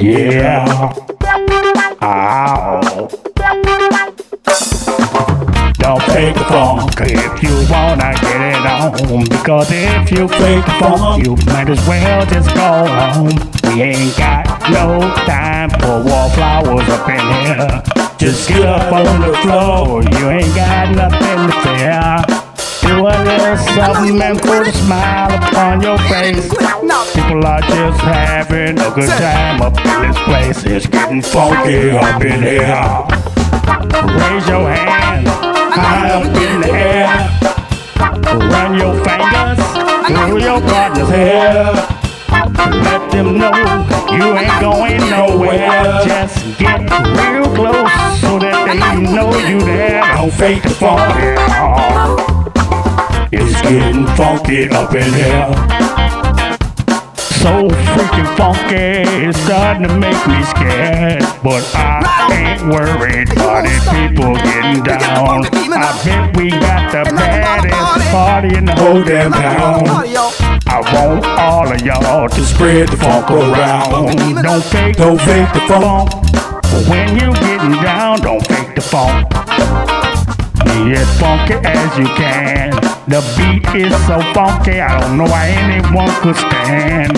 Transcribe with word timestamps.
Yeah. 0.00 0.94
Ow. 2.00 2.80
Don't 5.76 6.02
fake 6.04 6.34
the 6.36 6.44
funk 6.48 6.94
if 7.00 7.42
you 7.42 7.52
wanna 7.70 8.14
get 8.22 8.40
it 8.40 8.64
on. 8.64 9.24
Because 9.24 9.68
if 9.70 10.10
you 10.10 10.26
fake 10.26 10.64
the 10.64 10.72
funk, 10.80 11.26
you 11.26 11.36
might 11.52 11.68
as 11.68 11.86
well 11.86 12.24
just 12.24 12.48
go 12.54 12.86
home. 12.88 13.74
We 13.74 13.82
ain't 13.82 14.16
got 14.16 14.46
no 14.70 15.00
time 15.26 15.68
for 15.68 16.02
wallflowers 16.02 16.88
up 16.88 17.06
in 17.06 17.20
here. 17.44 17.82
Just 18.16 18.48
get 18.48 18.62
up 18.62 18.90
on 18.90 19.20
the 19.20 19.36
floor, 19.42 20.02
you 20.02 20.30
ain't 20.30 20.54
got 20.54 20.94
nothing 20.94 21.50
to 21.50 21.60
fear. 21.60 22.49
Little 23.30 23.56
something 23.58 24.20
and 24.20 24.38
put 24.40 24.66
a 24.66 24.72
smile 24.72 25.32
upon 25.32 25.80
your 25.82 25.98
face. 25.98 26.48
People 27.14 27.46
are 27.46 27.60
just 27.60 28.00
having 28.00 28.78
a 28.78 28.90
good 28.90 29.08
time 29.08 29.62
up 29.62 29.76
in 29.78 30.02
this 30.02 30.18
place. 30.24 30.64
It's 30.64 30.86
getting 30.86 31.22
funky 31.22 31.90
up 31.90 32.20
in 32.22 32.42
here. 32.42 32.66
Raise 34.18 34.48
your 34.48 34.68
hand 34.68 35.28
high 35.70 36.10
up 36.10 36.24
in 36.26 36.60
the 36.60 36.72
air. 36.72 37.06
Run 38.50 38.74
your 38.74 38.94
fingers 39.04 39.60
through 40.06 40.40
your 40.42 40.60
partner's 40.60 41.08
hair. 41.08 42.00
Let 42.30 43.10
them 43.12 43.38
know 43.38 43.54
you 44.10 44.38
ain't 44.38 44.60
going 44.60 44.98
nowhere. 45.08 46.02
Just 46.04 46.58
get 46.58 46.80
real 47.16 47.46
close 47.54 48.20
so 48.20 48.38
that 48.38 48.58
they 48.66 49.00
know 49.14 49.30
you 49.48 49.60
there. 49.60 50.02
Don't 50.14 50.32
fake 50.32 50.62
the 50.62 50.70
funk. 50.70 51.00
Oh, 51.00 51.79
Getting 53.70 54.04
funky 54.16 54.68
up 54.70 54.92
in 54.96 55.14
here. 55.14 55.46
So 57.38 57.70
freaking 57.94 58.36
funky, 58.36 59.06
it's 59.22 59.38
starting 59.42 59.86
to 59.86 59.96
make 59.96 60.26
me 60.26 60.42
scared. 60.42 61.22
But 61.44 61.62
I 61.76 62.26
ain't 62.34 62.62
worried 62.62 63.30
about 63.30 63.66
it, 63.66 63.80
people 63.94 64.34
getting 64.34 64.82
down. 64.82 65.46
I 65.70 66.02
bet 66.04 66.36
we 66.36 66.50
got 66.50 66.90
the 66.90 67.14
baddest 67.14 68.10
party 68.10 68.56
in 68.56 68.64
the 68.64 68.74
whole 68.74 69.04
damn 69.04 69.30
town. 69.30 69.86
I 70.66 70.80
want 70.92 71.24
all 71.38 71.72
of 71.72 71.80
y'all 71.82 72.28
to 72.28 72.44
spread 72.44 72.88
the 72.88 72.96
funk 72.96 73.30
around. 73.30 74.16
Don't 74.42 74.64
fake, 74.64 74.96
don't 74.96 75.20
fake 75.20 75.52
the 75.52 75.60
funk. 75.68 76.10
When 76.88 77.14
you 77.14 77.32
getting 77.34 77.80
down, 77.80 78.18
don't 78.18 78.44
fake 78.48 78.74
the 78.74 78.80
funk. 78.80 79.30
As 80.80 81.20
funky 81.20 81.54
as 81.62 81.98
you 81.98 82.06
can. 82.16 82.70
The 83.06 83.20
beat 83.36 83.68
is 83.76 83.92
so 84.06 84.18
funky, 84.32 84.80
I 84.80 84.98
don't 85.00 85.18
know 85.18 85.24
why 85.24 85.48
anyone 85.48 86.08
could 86.22 86.36
stand. 86.36 87.12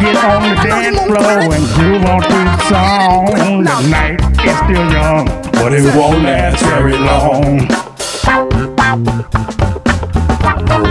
Get 0.00 0.16
on 0.24 0.42
the 0.48 0.54
dance 0.62 1.00
floor 1.02 1.52
and 1.52 1.66
groove 1.74 2.04
on 2.04 2.22
to 2.22 2.28
the 2.28 2.56
song. 2.70 3.64
The 3.64 3.88
night 3.90 4.20
is 4.46 4.56
still 4.62 4.86
young, 4.92 5.26
but 5.52 5.72
it 5.74 5.84
won't 5.96 6.22
last 6.22 6.62
very 6.64 6.96
long. 6.96 7.66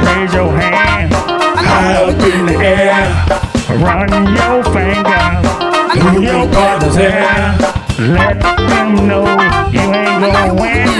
Raise 0.05 0.33
your 0.33 0.51
hand 0.51 1.13
high 1.13 1.95
up 2.03 2.09
in 2.19 2.45
the 2.45 2.57
air. 2.59 3.07
Run 3.79 4.09
your 4.35 4.63
finger 4.75 5.25
through 5.95 6.23
your 6.23 6.45
partner's 6.51 6.95
hair. 6.95 7.57
Let 7.99 8.39
them 8.41 9.07
know 9.07 9.25
you 9.25 9.35
ain't 9.39 9.73
going 9.73 9.78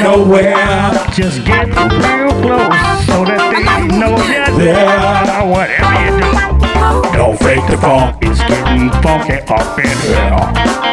nowhere. 0.09 0.91
Just 1.13 1.45
get 1.45 1.67
real 1.67 2.33
close 2.41 3.05
so 3.05 3.21
that 3.29 3.41
they 3.53 3.97
know 3.97 4.17
you're 4.25 4.53
there. 4.57 5.45
Whatever 5.45 5.93
you 6.01 6.11
do, 6.17 6.31
don't 7.13 7.37
fake 7.37 7.65
the 7.69 7.77
funk. 7.77 8.17
It's 8.21 8.41
getting 8.49 8.89
funky 9.05 9.37
up 9.53 9.77
in 9.77 9.97
here. 10.09 10.89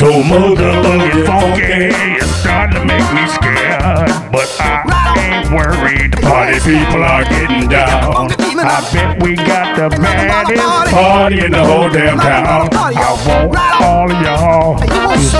So 0.00 0.08
motherfucking 0.26 1.26
funky, 1.26 1.92
it's 2.18 2.30
starting 2.40 2.80
to 2.80 2.84
make 2.88 3.08
me 3.14 3.24
scared. 3.28 4.10
But 4.32 4.48
I 4.58 4.72
ain't 5.20 5.52
worried, 5.52 6.12
the 6.12 6.22
party 6.22 6.58
people 6.60 7.04
are 7.04 7.24
getting 7.24 7.68
down. 7.68 8.32
I 8.60 8.80
bet 8.92 9.22
we 9.22 9.36
got 9.36 9.76
the 9.76 9.88
baddest 10.00 10.94
party 10.94 11.44
in 11.44 11.52
the 11.52 11.64
whole 11.64 11.90
damn 11.90 12.18
town. 12.18 12.68
I 12.72 13.12
want 13.26 13.59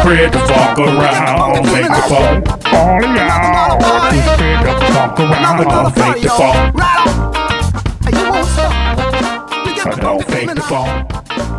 spread 0.00 0.32
the 0.32 0.38
funk 0.40 0.78
around. 0.78 1.66
Make 1.66 1.88
the 1.88 2.02
funk. 2.08 2.46
Y'all 2.72 3.00
to 4.10 4.18
spread 4.32 4.60
the 4.66 4.86
funk 4.94 5.20
around. 5.20 5.58
Don't 5.68 5.92
fake 5.94 6.22
the 6.22 6.28
funk. 6.30 6.74
Don't 10.00 10.24
fake 10.24 10.54
the 10.54 10.60
funk. 10.62 11.49